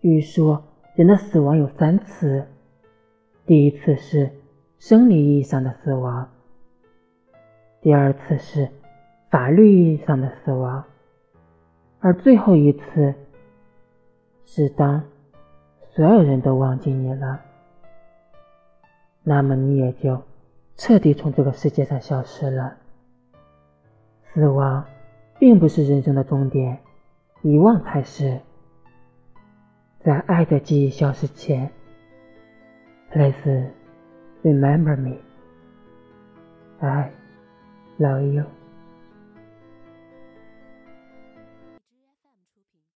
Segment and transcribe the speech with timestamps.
[0.00, 2.46] 据说人的死亡有三次，
[3.44, 4.30] 第一次是
[4.78, 6.30] 生理意义上的死亡，
[7.82, 8.70] 第二次是
[9.28, 10.82] 法律意义上的死亡，
[12.00, 13.14] 而最后一次
[14.46, 15.04] 是当
[15.90, 17.42] 所有人都忘记你了，
[19.22, 20.22] 那么你也就
[20.76, 22.74] 彻底从这个世界上消失了。
[24.32, 24.82] 死亡
[25.38, 26.78] 并不是人生的终点，
[27.42, 28.40] 遗忘才是。
[30.02, 31.70] 在爱的记忆消失前
[33.12, 33.70] ，Please
[34.42, 35.18] remember me.
[36.80, 37.10] I
[37.98, 38.59] love you.